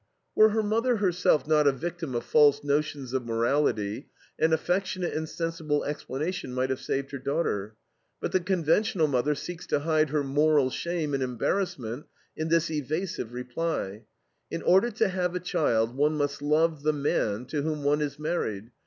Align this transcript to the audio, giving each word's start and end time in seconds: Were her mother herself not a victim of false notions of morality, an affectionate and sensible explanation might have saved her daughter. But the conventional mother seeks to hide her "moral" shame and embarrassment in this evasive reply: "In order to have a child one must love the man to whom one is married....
Were 0.33 0.49
her 0.49 0.63
mother 0.63 0.95
herself 0.95 1.45
not 1.47 1.67
a 1.67 1.71
victim 1.71 2.15
of 2.15 2.23
false 2.23 2.63
notions 2.63 3.13
of 3.13 3.23
morality, 3.23 4.07
an 4.39 4.51
affectionate 4.51 5.13
and 5.13 5.29
sensible 5.29 5.83
explanation 5.83 6.55
might 6.55 6.71
have 6.71 6.79
saved 6.79 7.11
her 7.11 7.19
daughter. 7.19 7.75
But 8.19 8.31
the 8.31 8.39
conventional 8.39 9.05
mother 9.05 9.35
seeks 9.35 9.67
to 9.67 9.81
hide 9.81 10.09
her 10.09 10.23
"moral" 10.23 10.71
shame 10.71 11.13
and 11.13 11.21
embarrassment 11.21 12.07
in 12.35 12.47
this 12.47 12.71
evasive 12.71 13.31
reply: 13.31 14.05
"In 14.49 14.63
order 14.63 14.89
to 14.89 15.07
have 15.07 15.35
a 15.35 15.39
child 15.39 15.95
one 15.95 16.17
must 16.17 16.41
love 16.41 16.81
the 16.81 16.93
man 16.93 17.45
to 17.49 17.61
whom 17.61 17.83
one 17.83 18.01
is 18.01 18.17
married.... 18.17 18.71